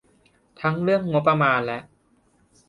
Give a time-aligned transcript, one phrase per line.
[0.61, 1.79] ทั้งเรื่องงบประมาณและ